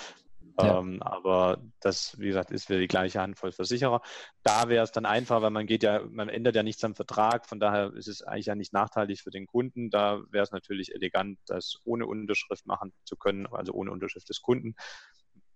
[0.59, 0.79] Ja.
[0.79, 4.01] Ähm, aber das, wie gesagt, ist wieder die gleiche Handvoll Versicherer.
[4.43, 7.47] Da wäre es dann einfach, weil man geht ja, man ändert ja nichts am Vertrag,
[7.47, 9.89] von daher ist es eigentlich ja nicht nachteilig für den Kunden.
[9.91, 14.41] Da wäre es natürlich elegant, das ohne Unterschrift machen zu können, also ohne Unterschrift des
[14.41, 14.75] Kunden.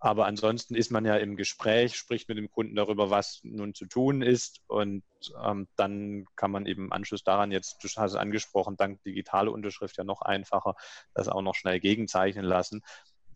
[0.04, 3.86] Aber ansonsten ist man ja im Gespräch, spricht mit dem Kunden darüber, was nun zu
[3.86, 4.62] tun ist.
[4.66, 5.04] Und
[5.44, 9.52] ähm, dann kann man eben im Anschluss daran jetzt, du hast es angesprochen, dank digitale
[9.52, 10.74] Unterschrift ja noch einfacher,
[11.14, 12.82] das auch noch schnell gegenzeichnen lassen.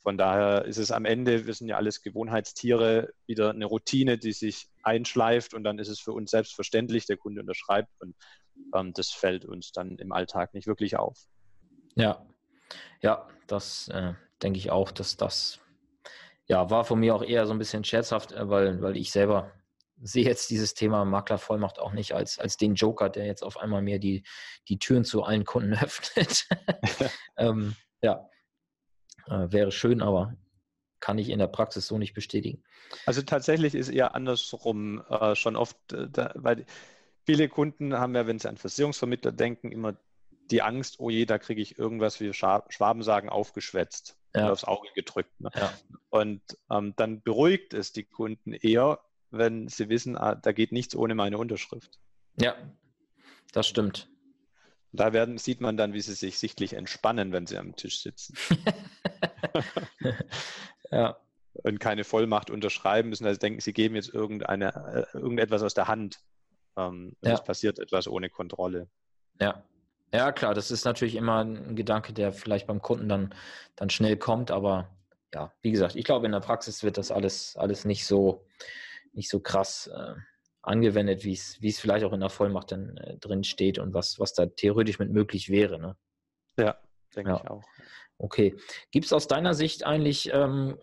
[0.05, 4.33] Von daher ist es am Ende, wir sind ja alles Gewohnheitstiere, wieder eine Routine, die
[4.33, 8.15] sich einschleift und dann ist es für uns selbstverständlich, der Kunde unterschreibt und
[8.75, 11.17] ähm, das fällt uns dann im Alltag nicht wirklich auf.
[11.95, 12.23] Ja,
[13.01, 14.13] ja, das äh,
[14.43, 15.59] denke ich auch, dass das
[16.45, 19.53] ja war von mir auch eher so ein bisschen scherzhaft, äh, weil, weil ich selber
[20.03, 23.81] sehe jetzt dieses Thema Maklervollmacht auch nicht als, als den Joker, der jetzt auf einmal
[23.81, 24.21] mir die,
[24.69, 26.47] die Türen zu allen Kunden öffnet.
[27.37, 28.29] ähm, ja,
[29.27, 30.35] äh, wäre schön, aber
[30.99, 32.63] kann ich in der Praxis so nicht bestätigen.
[33.05, 36.65] Also tatsächlich ist eher andersrum äh, schon oft, äh, da, weil
[37.25, 39.95] viele Kunden haben ja, wenn sie an Versicherungsvermittler denken, immer
[40.51, 44.51] die Angst, oh je, da kriege ich irgendwas, wie Schwaben sagen, aufgeschwätzt ja.
[44.51, 45.39] aufs Auge gedrückt.
[45.39, 45.49] Ne?
[45.55, 45.73] Ja.
[46.09, 48.99] Und ähm, dann beruhigt es die Kunden eher,
[49.31, 51.99] wenn sie wissen, ah, da geht nichts ohne meine Unterschrift.
[52.39, 52.55] Ja,
[53.53, 54.09] das stimmt.
[54.91, 58.37] Da werden, sieht man dann, wie sie sich sichtlich entspannen, wenn sie am Tisch sitzen.
[60.91, 61.17] ja.
[61.63, 63.25] Und keine Vollmacht unterschreiben müssen.
[63.25, 66.19] Also denken, sie geben jetzt irgendeine, äh, irgendetwas aus der Hand.
[66.77, 67.33] Ähm, ja.
[67.33, 68.89] Es passiert etwas ohne Kontrolle.
[69.39, 69.63] Ja.
[70.13, 73.33] Ja, klar, das ist natürlich immer ein Gedanke, der vielleicht beim Kunden dann,
[73.75, 74.95] dann schnell kommt, aber
[75.33, 78.45] ja, wie gesagt, ich glaube, in der Praxis wird das alles, alles nicht so,
[79.11, 80.13] nicht so krass äh,
[80.61, 83.93] angewendet, wie es, wie es vielleicht auch in der Vollmacht dann äh, drin steht und
[83.93, 85.79] was, was da theoretisch mit möglich wäre.
[85.79, 85.97] Ne?
[86.57, 86.77] Ja,
[87.15, 87.37] denke ja.
[87.37, 87.63] ich auch.
[88.17, 88.55] Okay.
[88.91, 90.77] Gibt es aus deiner Sicht eigentlich ähm,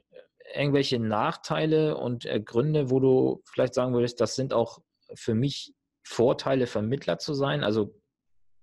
[0.54, 4.80] irgendwelche Nachteile und äh, Gründe, wo du vielleicht sagen würdest, das sind auch
[5.14, 7.64] für mich Vorteile, Vermittler zu sein?
[7.64, 7.94] Also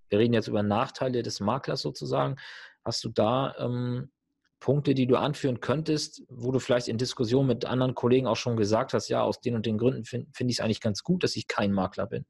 [0.09, 2.37] wir reden jetzt über Nachteile des Maklers sozusagen.
[2.83, 4.11] Hast du da ähm,
[4.59, 8.57] Punkte, die du anführen könntest, wo du vielleicht in Diskussion mit anderen Kollegen auch schon
[8.57, 11.23] gesagt hast, ja, aus den und den Gründen finde find ich es eigentlich ganz gut,
[11.23, 12.25] dass ich kein Makler bin?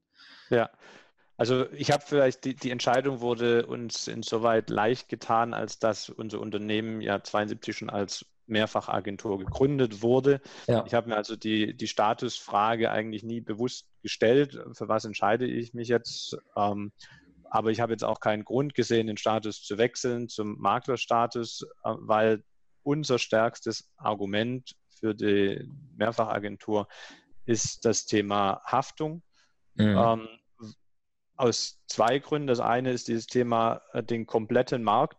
[0.50, 0.70] Ja,
[1.40, 6.42] also ich habe vielleicht, die, die Entscheidung wurde uns insoweit leicht getan, als dass unser
[6.42, 10.42] Unternehmen ja 72 schon als Mehrfachagentur gegründet wurde.
[10.68, 10.84] Ja.
[10.86, 15.74] Ich habe mir also die, die Statusfrage eigentlich nie bewusst gestellt, für was entscheide ich
[15.74, 16.38] mich jetzt.
[16.58, 16.92] Ähm,
[17.46, 21.94] aber ich habe jetzt auch keinen Grund gesehen, den Status zu wechseln zum Maklerstatus, äh,
[22.00, 22.44] weil
[22.84, 26.90] unser stärkstes Argument für die Mehrfachagentur
[27.46, 29.24] ist das Thema Haftung.
[29.76, 29.98] Mhm.
[29.98, 30.28] Ähm,
[31.40, 32.48] aus zwei Gründen.
[32.48, 35.18] Das eine ist dieses Thema, äh, den kompletten Markt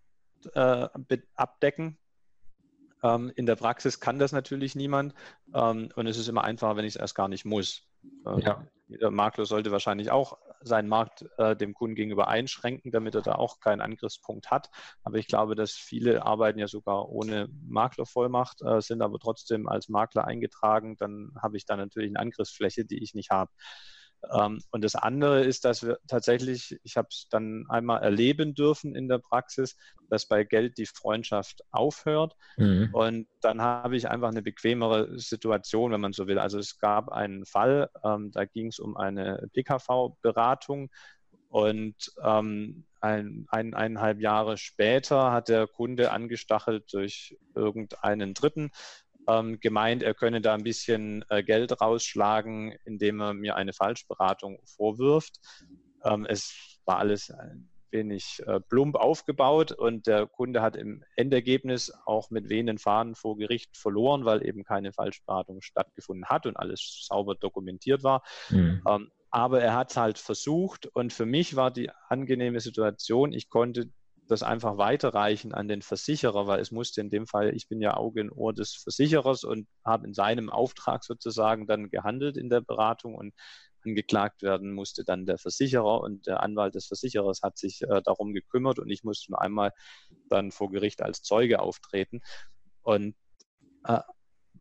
[0.55, 0.87] äh,
[1.35, 1.99] abdecken.
[3.03, 5.15] Ähm, in der Praxis kann das natürlich niemand
[5.55, 7.83] ähm, und es ist immer einfacher, wenn ich es erst gar nicht muss.
[8.27, 8.67] Ähm, ja.
[8.89, 13.37] Jeder Makler sollte wahrscheinlich auch seinen Markt äh, dem Kunden gegenüber einschränken, damit er da
[13.37, 14.69] auch keinen Angriffspunkt hat.
[15.03, 19.89] Aber ich glaube, dass viele arbeiten ja sogar ohne Maklervollmacht, äh, sind aber trotzdem als
[19.89, 20.97] Makler eingetragen.
[20.99, 23.51] Dann habe ich da natürlich eine Angriffsfläche, die ich nicht habe.
[24.33, 28.95] Ähm, und das andere ist, dass wir tatsächlich, ich habe es dann einmal erleben dürfen
[28.95, 29.77] in der Praxis,
[30.09, 32.37] dass bei Geld die Freundschaft aufhört.
[32.57, 32.91] Mhm.
[32.93, 36.39] Und dann habe ich einfach eine bequemere Situation, wenn man so will.
[36.39, 40.91] Also es gab einen Fall, ähm, da ging es um eine PKV-Beratung.
[41.49, 48.71] Und ähm, ein, ein, eineinhalb Jahre später hat der Kunde angestachelt durch irgendeinen Dritten,
[49.31, 54.61] ähm, gemeint, er könne da ein bisschen äh, Geld rausschlagen, indem er mir eine Falschberatung
[54.65, 55.39] vorwirft.
[56.05, 57.33] Ähm, es war alles
[57.91, 63.37] wenig äh, plump aufgebaut und der Kunde hat im Endergebnis auch mit wehenden Fahnen vor
[63.37, 68.23] Gericht verloren, weil eben keine Falschberatung stattgefunden hat und alles sauber dokumentiert war.
[68.51, 68.83] Mhm.
[68.87, 73.49] Ähm, aber er hat es halt versucht und für mich war die angenehme Situation, ich
[73.49, 73.91] konnte
[74.31, 77.97] das einfach weiterreichen an den Versicherer, weil es musste in dem Fall, ich bin ja
[77.97, 82.61] Auge und Ohr des Versicherers und habe in seinem Auftrag sozusagen dann gehandelt in der
[82.61, 83.35] Beratung und
[83.85, 88.35] angeklagt werden musste dann der Versicherer und der Anwalt des Versicherers hat sich äh, darum
[88.35, 89.73] gekümmert und ich musste nur einmal
[90.29, 92.21] dann vor Gericht als Zeuge auftreten.
[92.83, 93.15] Und
[93.85, 94.01] äh,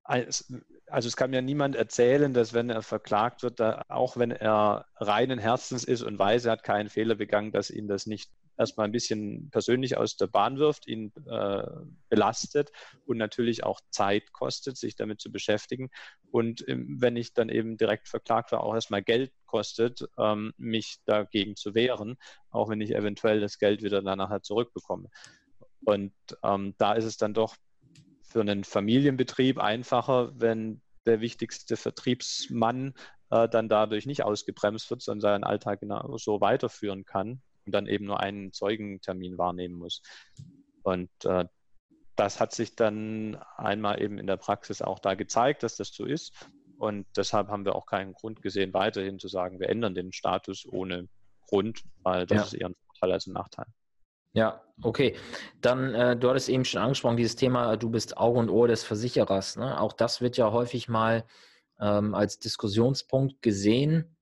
[0.03, 5.37] also es kann mir niemand erzählen, dass wenn er verklagt wird, auch wenn er reinen
[5.37, 8.91] Herzens ist und weiß, er hat keinen Fehler begangen, dass ihn das nicht erstmal ein
[8.91, 11.63] bisschen persönlich aus der Bahn wirft, ihn äh,
[12.09, 12.71] belastet
[13.05, 15.89] und natürlich auch Zeit kostet, sich damit zu beschäftigen.
[16.29, 20.97] Und ähm, wenn ich dann eben direkt verklagt war, auch erstmal Geld kostet, ähm, mich
[21.05, 22.17] dagegen zu wehren,
[22.51, 25.09] auch wenn ich eventuell das Geld wieder dann nachher zurückbekomme.
[25.85, 27.55] Und ähm, da ist es dann doch
[28.21, 32.93] für einen Familienbetrieb einfacher, wenn der wichtigste Vertriebsmann
[33.29, 37.85] äh, dann dadurch nicht ausgebremst wird, sondern seinen Alltag genau so weiterführen kann und dann
[37.85, 40.01] eben nur einen Zeugentermin wahrnehmen muss.
[40.81, 41.45] Und äh,
[42.15, 46.03] das hat sich dann einmal eben in der Praxis auch da gezeigt, dass das so
[46.05, 46.33] ist.
[46.79, 50.65] Und deshalb haben wir auch keinen Grund gesehen, weiterhin zu sagen, wir ändern den Status
[50.67, 51.07] ohne
[51.47, 52.43] Grund, weil das ja.
[52.43, 53.65] ist eher ein Vorteil als ein Nachteil.
[54.33, 55.15] Ja, okay.
[55.61, 58.83] Dann, äh, du hattest eben schon angesprochen, dieses Thema, du bist Auge und Ohr des
[58.83, 59.57] Versicherers.
[59.57, 59.79] Ne?
[59.79, 61.23] Auch das wird ja häufig mal
[61.79, 64.17] ähm, als Diskussionspunkt gesehen,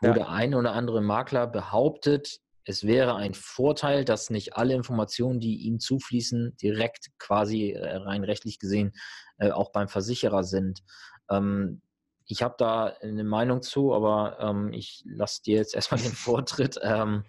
[0.00, 0.14] wo ja.
[0.14, 5.64] der eine oder andere Makler behauptet, es wäre ein Vorteil, dass nicht alle Informationen, die
[5.64, 8.92] ihm zufließen, direkt quasi äh, rein rechtlich gesehen
[9.38, 10.82] äh, auch beim Versicherer sind.
[11.30, 11.82] Ähm,
[12.26, 16.78] ich habe da eine Meinung zu, aber ähm, ich lasse dir jetzt erstmal den Vortritt.
[16.82, 17.24] Ähm,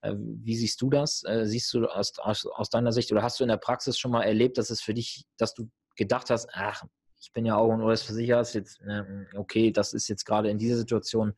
[0.00, 1.22] äh, wie siehst du das?
[1.42, 4.22] Siehst du aus, aus, aus, deiner Sicht oder hast du in der Praxis schon mal
[4.22, 6.84] erlebt, dass es für dich, dass du gedacht hast, ach,
[7.20, 9.02] ich bin ja Ohr des Versicherers, jetzt, äh,
[9.36, 11.34] okay, das ist jetzt gerade in dieser Situation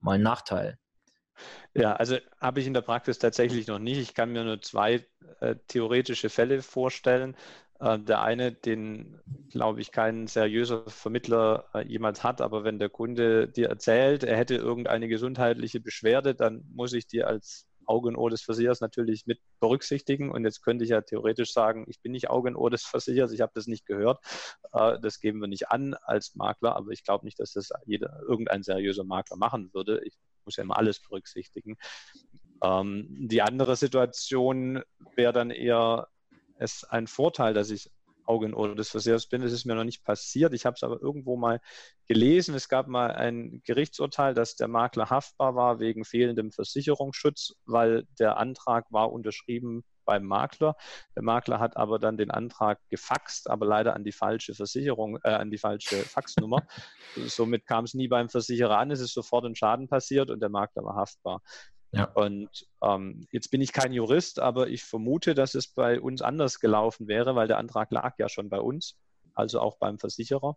[0.00, 0.79] mal ein Nachteil?
[1.74, 3.98] Ja, also habe ich in der Praxis tatsächlich noch nicht.
[3.98, 5.06] Ich kann mir nur zwei
[5.40, 7.36] äh, theoretische Fälle vorstellen.
[7.80, 9.18] Äh, der eine, den,
[9.50, 14.36] glaube ich, kein seriöser Vermittler äh, jemals hat, aber wenn der Kunde dir erzählt, er
[14.36, 19.26] hätte irgendeine gesundheitliche Beschwerde, dann muss ich dir als Auge und Ohr des Versichers natürlich
[19.26, 20.30] mit berücksichtigen.
[20.30, 23.32] Und jetzt könnte ich ja theoretisch sagen, ich bin nicht Auge und Ohr des Versichers,
[23.32, 24.20] ich habe das nicht gehört.
[24.72, 28.20] Äh, das geben wir nicht an als Makler, aber ich glaube nicht, dass das jeder,
[28.28, 30.02] irgendein seriöser Makler machen würde.
[30.04, 31.76] Ich muss ja immer alles berücksichtigen.
[32.62, 34.82] Ähm, die andere Situation
[35.14, 36.08] wäre dann eher
[36.58, 37.90] es ein Vorteil, dass ich
[38.26, 39.42] Auge und Ohr des Versichers bin.
[39.42, 40.54] Das ist mir noch nicht passiert.
[40.54, 41.60] Ich habe es aber irgendwo mal
[42.06, 42.54] gelesen.
[42.54, 48.36] Es gab mal ein Gerichtsurteil, dass der Makler haftbar war wegen fehlendem Versicherungsschutz, weil der
[48.36, 50.74] Antrag war unterschrieben beim Makler.
[51.14, 55.30] Der Makler hat aber dann den Antrag gefaxt, aber leider an die falsche Versicherung, äh,
[55.30, 56.66] an die falsche Faxnummer.
[57.28, 58.90] Somit kam es nie beim Versicherer an.
[58.90, 61.42] Es ist sofort ein Schaden passiert und der Makler war haftbar.
[61.92, 62.06] Ja.
[62.14, 66.58] Und ähm, jetzt bin ich kein Jurist, aber ich vermute, dass es bei uns anders
[66.58, 68.96] gelaufen wäre, weil der Antrag lag ja schon bei uns,
[69.34, 70.56] also auch beim Versicherer.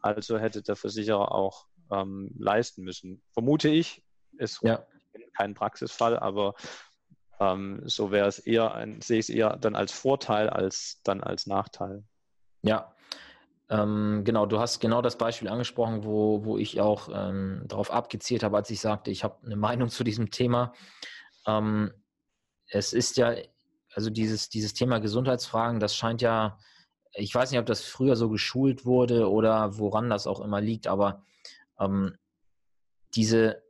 [0.00, 3.22] Also hätte der Versicherer auch ähm, leisten müssen.
[3.34, 4.02] Vermute ich,
[4.38, 4.86] ist ja.
[5.36, 6.54] kein Praxisfall, aber
[7.40, 11.22] ähm, so wäre es eher, ein, sehe ich es eher dann als Vorteil als dann
[11.22, 12.04] als Nachteil.
[12.62, 12.94] Ja,
[13.70, 18.42] ähm, genau, du hast genau das Beispiel angesprochen, wo, wo ich auch ähm, darauf abgezielt
[18.42, 20.72] habe, als ich sagte, ich habe eine Meinung zu diesem Thema.
[21.46, 21.92] Ähm,
[22.68, 23.34] es ist ja,
[23.94, 26.58] also dieses, dieses Thema Gesundheitsfragen, das scheint ja,
[27.12, 30.86] ich weiß nicht, ob das früher so geschult wurde oder woran das auch immer liegt,
[30.86, 31.22] aber
[31.78, 32.16] ähm,
[33.14, 33.62] diese,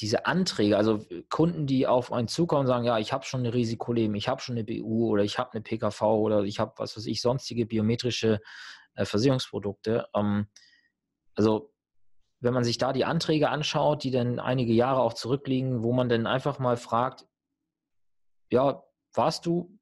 [0.00, 3.52] diese Anträge, also Kunden, die auf einen zukommen und sagen, ja, ich habe schon eine
[3.52, 6.96] Risikoleben, ich habe schon eine BU oder ich habe eine PKV oder ich habe, was
[6.96, 8.40] weiß ich, sonstige biometrische
[8.94, 10.08] äh, Versicherungsprodukte.
[10.14, 10.46] Ähm,
[11.34, 11.72] also
[12.40, 16.08] wenn man sich da die Anträge anschaut, die dann einige Jahre auch zurückliegen, wo man
[16.08, 17.26] dann einfach mal fragt,
[18.50, 18.82] ja,
[19.12, 19.78] warst du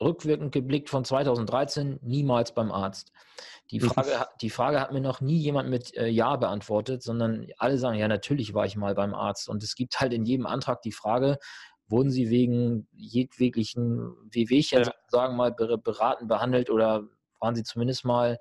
[0.00, 3.12] rückwirkend geblickt von 2013 niemals beim Arzt?
[3.70, 7.78] Die Frage, die Frage hat mir noch nie jemand mit äh, Ja beantwortet, sondern alle
[7.78, 9.48] sagen, ja, natürlich war ich mal beim Arzt.
[9.48, 11.38] Und es gibt halt in jedem Antrag die Frage,
[11.88, 14.84] wurden sie wegen jedweglichen Wehwehchen ja.
[14.84, 17.04] sozusagen mal beraten, behandelt oder
[17.38, 18.38] waren sie zumindest mal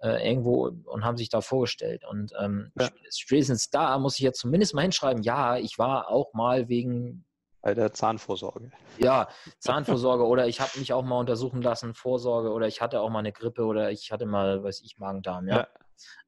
[0.00, 2.04] äh, irgendwo und haben sich da vorgestellt.
[2.08, 2.88] Und ähm, ja.
[3.10, 7.24] spätestens da muss ich jetzt zumindest mal hinschreiben, ja, ich war auch mal wegen
[7.60, 8.70] bei der Zahnvorsorge.
[8.98, 13.10] Ja, Zahnvorsorge oder ich habe mich auch mal untersuchen lassen, Vorsorge oder ich hatte auch
[13.10, 15.66] mal eine Grippe oder ich hatte mal, weiß ich, Magen-Darm, ja.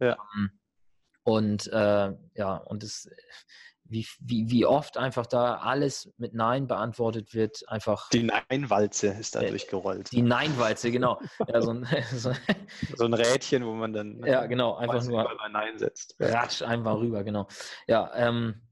[0.01, 0.07] ja.
[0.07, 0.17] ja.
[0.37, 0.51] Ähm,
[1.23, 3.09] und äh, ja, und es
[3.91, 8.09] wie, wie, wie oft einfach da alles mit Nein beantwortet wird, einfach.
[8.11, 10.13] Die Nein-Walze ist da äh, durchgerollt.
[10.13, 11.21] Die Nein-Walze, genau.
[11.49, 12.33] ja, so, ein, so,
[12.97, 16.15] so, ein, Rädchen, wo man dann ja, genau, einfach nur Nein setzt.
[16.21, 17.49] Rasch einfach rüber, genau.
[17.89, 18.63] Ja, ähm,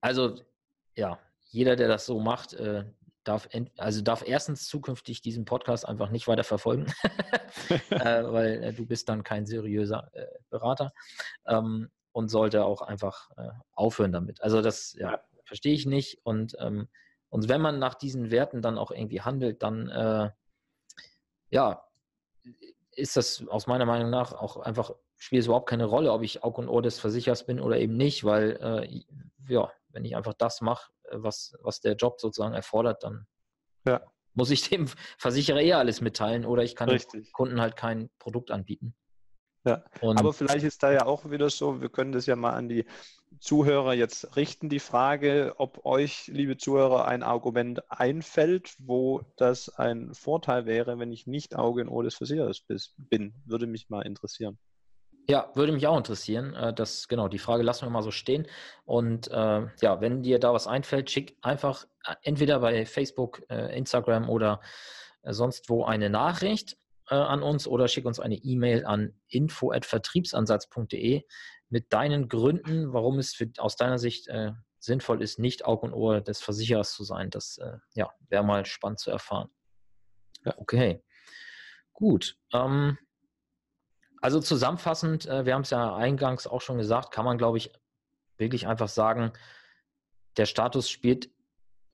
[0.00, 0.34] also
[0.96, 2.84] ja, jeder, der das so macht, äh,
[3.24, 6.86] darf, also darf erstens zukünftig diesen Podcast einfach nicht weiter verfolgen,
[7.90, 10.92] äh, weil äh, du bist dann kein seriöser äh, Berater
[11.46, 14.42] ähm, und sollte auch einfach äh, aufhören damit.
[14.42, 16.88] Also das ja, verstehe ich nicht und ähm,
[17.30, 20.30] und wenn man nach diesen Werten dann auch irgendwie handelt, dann äh,
[21.50, 21.84] ja
[22.92, 26.42] ist das aus meiner Meinung nach auch einfach spielt es überhaupt keine Rolle, ob ich
[26.42, 28.88] Aug und Ohr des Versichers bin oder eben nicht, weil
[29.48, 33.26] ja, wenn ich einfach das mache, was, was der Job sozusagen erfordert, dann
[33.86, 34.00] ja.
[34.34, 37.26] muss ich dem Versicherer eher alles mitteilen oder ich kann Richtig.
[37.26, 38.94] dem Kunden halt kein Produkt anbieten.
[39.64, 42.54] Ja, und aber vielleicht ist da ja auch wieder so, wir können das ja mal
[42.54, 42.86] an die
[43.40, 50.14] Zuhörer jetzt richten, die Frage, ob euch, liebe Zuhörer, ein Argument einfällt, wo das ein
[50.14, 52.64] Vorteil wäre, wenn ich nicht Auge und Ohr des Versicherers
[52.96, 53.34] bin.
[53.44, 54.58] Würde mich mal interessieren.
[55.30, 56.54] Ja, würde mich auch interessieren.
[56.54, 58.46] Äh, das, genau, die Frage lassen wir mal so stehen.
[58.86, 63.76] Und äh, ja, wenn dir da was einfällt, schick einfach äh, entweder bei Facebook, äh,
[63.76, 64.62] Instagram oder
[65.22, 66.78] äh, sonst wo eine Nachricht
[67.10, 71.24] äh, an uns oder schick uns eine E-Mail an info.vertriebsansatz.de
[71.68, 74.30] mit deinen Gründen, warum es für, aus deiner Sicht
[74.78, 77.28] sinnvoll ist, nicht Aug und Ohr des Versicherers zu sein.
[77.28, 77.60] Das
[77.92, 79.50] ja, wäre mal spannend zu erfahren.
[80.46, 80.54] Ja.
[80.56, 81.02] Okay.
[81.92, 82.38] Gut.
[82.54, 82.96] Ähm,
[84.20, 87.72] also zusammenfassend, äh, wir haben es ja eingangs auch schon gesagt, kann man, glaube ich,
[88.36, 89.32] wirklich einfach sagen,
[90.36, 91.30] der Status spielt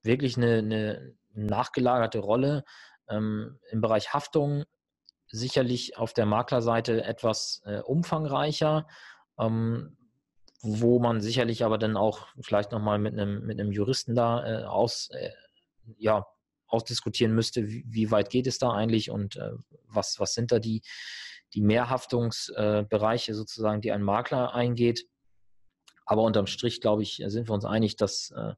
[0.03, 2.65] wirklich eine, eine nachgelagerte Rolle.
[3.09, 4.65] Ähm, im Bereich Haftung,
[5.29, 8.87] sicherlich auf der Maklerseite etwas äh, umfangreicher,
[9.39, 9.97] ähm,
[10.63, 15.11] wo man sicherlich aber dann auch vielleicht nochmal mit einem, mit Juristen da äh, aus,
[15.11, 15.31] äh,
[15.99, 16.27] ja,
[16.67, 19.51] ausdiskutieren müsste, wie, wie, weit geht es da eigentlich und äh,
[19.87, 20.83] was, was sind da die,
[21.53, 25.07] die Mehrhaftungsbereiche sozusagen, die ein Makler eingeht.
[26.07, 28.55] Aber unterm Strich, glaube ich, sind wir uns einig, dass äh,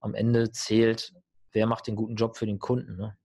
[0.00, 1.14] am Ende zählt,
[1.52, 2.96] wer macht den guten Job für den Kunden.
[2.96, 3.16] Ne?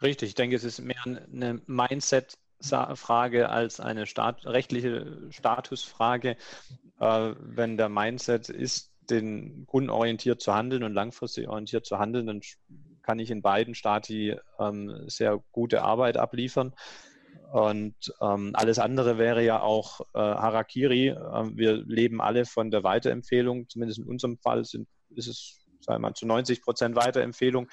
[0.00, 6.36] Richtig, ich denke, es ist mehr eine Mindset-Frage als eine Stat rechtliche Statusfrage.
[7.00, 12.26] Äh, wenn der Mindset ist, den Kunden orientiert zu handeln und langfristig orientiert zu handeln,
[12.26, 12.40] dann
[13.02, 16.72] kann ich in beiden Stati ähm, sehr gute Arbeit abliefern.
[17.52, 21.08] Und ähm, alles andere wäre ja auch äh, Harakiri.
[21.08, 23.68] Ähm, wir leben alle von der Weiterempfehlung.
[23.68, 27.68] Zumindest in unserem Fall sind, ist es, sagen wir mal, zu 90 Prozent Weiterempfehlung.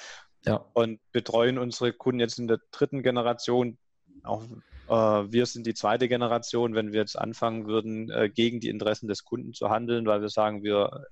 [0.45, 0.65] Ja.
[0.73, 3.77] Und betreuen unsere Kunden jetzt in der dritten Generation.
[4.23, 4.43] Auch
[4.89, 9.07] äh, wir sind die zweite Generation, wenn wir jetzt anfangen würden, äh, gegen die Interessen
[9.07, 11.05] des Kunden zu handeln, weil wir sagen, wir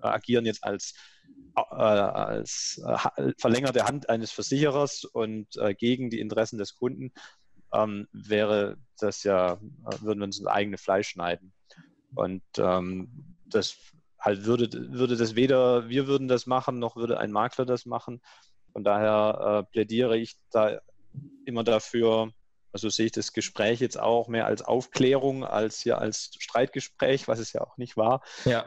[0.00, 0.94] agieren jetzt als
[1.56, 7.12] äh, als äh, verlängerte Hand eines Versicherers und äh, gegen die Interessen des Kunden,
[7.74, 11.52] ähm, wäre das ja, äh, würden wir uns ins eigene Fleisch schneiden.
[12.14, 13.08] Und ähm,
[13.46, 13.76] das
[14.18, 18.22] halt würde, würde das weder wir würden das machen, noch würde ein Makler das machen.
[18.72, 20.80] Von daher äh, plädiere ich da
[21.44, 22.32] immer dafür,
[22.72, 27.38] also sehe ich das Gespräch jetzt auch mehr als Aufklärung als hier als Streitgespräch, was
[27.38, 28.22] es ja auch nicht war.
[28.44, 28.64] Ja.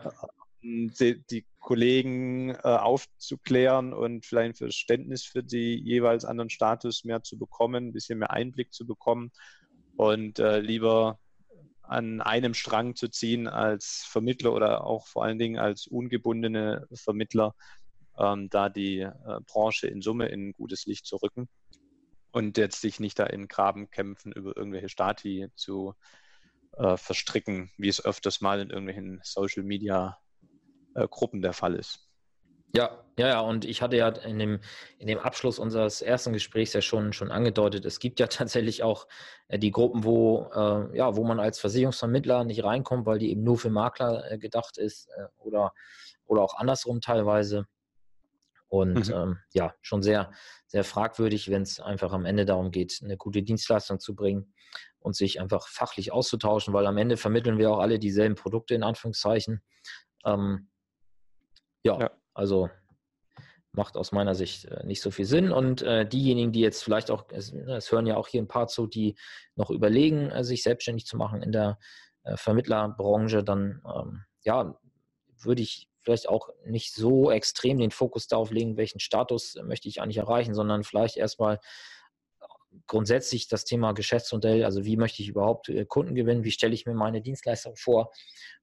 [0.62, 7.38] Die, Kollegen äh, aufzuklären und vielleicht ein Verständnis für die jeweils anderen Status mehr zu
[7.38, 9.32] bekommen, ein bisschen mehr Einblick zu bekommen
[9.98, 11.20] und äh, lieber
[11.82, 17.54] an einem Strang zu ziehen als Vermittler oder auch vor allen Dingen als ungebundene Vermittler,
[18.18, 19.12] ähm, da die äh,
[19.46, 21.50] Branche in Summe in gutes Licht zu rücken
[22.32, 25.96] und jetzt sich nicht da in Grabenkämpfen über irgendwelche Stati zu
[26.78, 30.18] äh, verstricken, wie es öfters mal in irgendwelchen Social Media
[30.98, 32.08] äh, Gruppen der Fall ist.
[32.76, 34.60] Ja, ja, ja, und ich hatte ja in dem,
[35.00, 39.08] in dem Abschluss unseres ersten Gesprächs ja schon, schon angedeutet, es gibt ja tatsächlich auch
[39.48, 43.44] äh, die Gruppen, wo, äh, ja, wo man als Versicherungsvermittler nicht reinkommt, weil die eben
[43.44, 45.74] nur für Makler äh, gedacht ist äh, oder,
[46.26, 47.66] oder auch andersrum teilweise.
[48.70, 49.14] Und mhm.
[49.14, 50.32] ähm, ja, schon sehr,
[50.68, 54.54] sehr fragwürdig, wenn es einfach am Ende darum geht, eine gute Dienstleistung zu bringen
[55.00, 58.84] und sich einfach fachlich auszutauschen, weil am Ende vermitteln wir auch alle dieselben Produkte in
[58.84, 59.64] Anführungszeichen.
[60.26, 60.68] Ähm,
[61.88, 62.70] ja, ja, also
[63.72, 65.52] macht aus meiner Sicht äh, nicht so viel Sinn.
[65.52, 68.48] Und äh, diejenigen, die jetzt vielleicht auch, es, ne, es, hören ja auch hier ein
[68.48, 69.16] paar zu, die
[69.56, 71.78] noch überlegen, äh, sich selbstständig zu machen in der
[72.24, 74.78] äh, Vermittlerbranche, dann ähm, ja,
[75.40, 80.02] würde ich vielleicht auch nicht so extrem den Fokus darauf legen, welchen Status möchte ich
[80.02, 81.60] eigentlich erreichen, sondern vielleicht erstmal
[82.88, 86.86] grundsätzlich das Thema Geschäftsmodell, also wie möchte ich überhaupt äh, Kunden gewinnen, wie stelle ich
[86.86, 88.12] mir meine Dienstleistung vor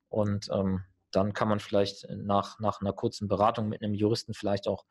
[0.09, 0.85] und ähm,
[1.17, 4.85] dann kann man vielleicht nach, nach einer kurzen Beratung mit einem Juristen vielleicht auch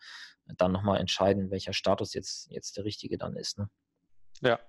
[0.46, 3.58] dann nochmal entscheiden, welcher Status jetzt, jetzt der richtige dann ist.
[3.58, 3.70] Ne?
[4.42, 4.60] Ja.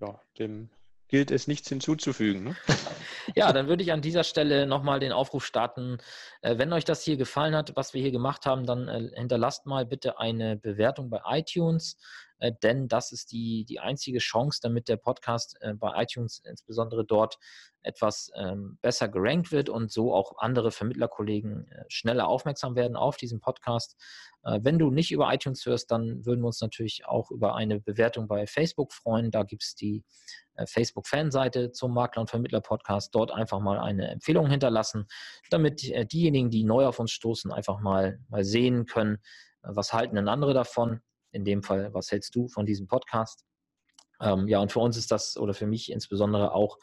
[0.00, 0.70] Ja, dem
[1.08, 2.44] gilt es nichts hinzuzufügen.
[2.44, 2.56] Ne?
[3.36, 5.98] ja, dann würde ich an dieser Stelle nochmal den Aufruf starten.
[6.42, 9.66] Äh, wenn euch das hier gefallen hat, was wir hier gemacht haben, dann äh, hinterlasst
[9.66, 11.98] mal bitte eine Bewertung bei iTunes,
[12.38, 17.38] äh, denn das ist die, die einzige Chance, damit der Podcast bei iTunes insbesondere dort
[17.82, 23.40] etwas ähm, besser gerankt wird und so auch andere Vermittlerkollegen schneller aufmerksam werden auf diesen
[23.40, 23.96] Podcast.
[24.42, 28.28] wenn du nicht über iTunes hörst, dann würden wir uns natürlich auch über eine Bewertung
[28.28, 29.30] bei Facebook freuen.
[29.30, 30.04] Da gibt es die
[30.56, 33.14] äh, Facebook-Fanseite zum Makler- und Vermittler-Podcast.
[33.14, 35.06] Dort einfach mal eine Empfehlung hinterlassen,
[35.50, 39.16] damit äh, diejenigen, die neu auf uns stoßen, einfach mal, mal sehen können,
[39.62, 41.00] äh, was halten denn andere davon.
[41.34, 43.44] In dem Fall, was hältst du von diesem Podcast?
[44.20, 46.78] Ähm, ja, und für uns ist das oder für mich insbesondere auch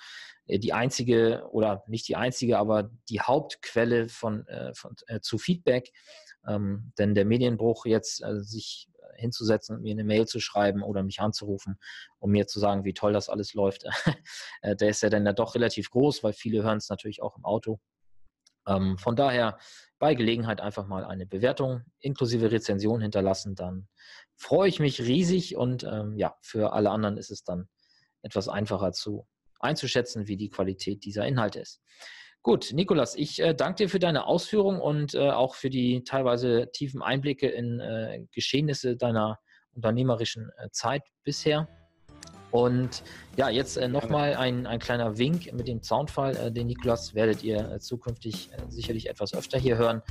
[0.47, 5.91] die einzige oder nicht die einzige, aber die Hauptquelle von, äh, von äh, zu Feedback.
[6.47, 11.04] Ähm, denn der Medienbruch jetzt äh, sich hinzusetzen und mir eine Mail zu schreiben oder
[11.04, 11.78] mich anzurufen,
[12.20, 13.86] um mir zu sagen, wie toll das alles läuft,
[14.62, 17.38] äh, der ist ja dann ja doch relativ groß, weil viele hören es natürlich auch
[17.38, 17.80] im Auto.
[18.68, 19.57] Ähm, von daher
[19.99, 23.88] bei Gelegenheit einfach mal eine Bewertung inklusive Rezension hinterlassen, dann
[24.36, 27.68] freue ich mich riesig und ähm, ja, für alle anderen ist es dann
[28.22, 29.28] etwas einfacher zu
[29.59, 31.82] einzuschätzen, wie die Qualität dieser Inhalte ist.
[32.43, 36.70] Gut, Nikolas, ich äh, danke dir für deine Ausführungen und äh, auch für die teilweise
[36.72, 39.39] tiefen Einblicke in äh, Geschehnisse deiner
[39.74, 41.68] unternehmerischen äh, Zeit bisher.
[42.52, 43.04] Und
[43.38, 46.36] ja, jetzt äh, nochmal ein, ein kleiner Wink mit dem Soundfall.
[46.36, 50.02] Äh, den Nikolas werdet ihr zukünftig sicherlich etwas öfter hier hören.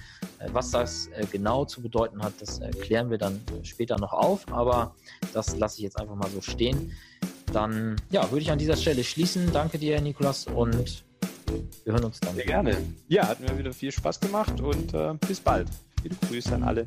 [0.53, 4.95] was das genau zu bedeuten hat, das klären wir dann später noch auf, aber
[5.33, 6.93] das lasse ich jetzt einfach mal so stehen.
[7.53, 9.53] Dann ja, würde ich an dieser Stelle schließen.
[9.53, 11.05] Danke dir, Nikolas, und
[11.85, 12.35] wir hören uns dann.
[12.35, 12.77] Sehr gerne.
[13.09, 15.69] Ja, hat mir wieder viel Spaß gemacht und äh, bis bald.
[16.03, 16.87] Viele Grüße an alle.